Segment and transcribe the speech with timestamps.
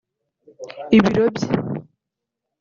[0.97, 1.47] ibiro bye